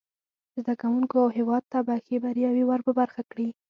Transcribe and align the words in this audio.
زده 0.57 0.73
کوونکو 0.81 1.15
او 1.23 1.29
هیواد 1.37 1.63
ته 1.71 1.79
به 1.85 1.95
ښې 2.05 2.17
بریاوې 2.23 2.63
ور 2.67 2.81
په 2.87 2.91
برخه 2.99 3.21
کړي. 3.31 3.47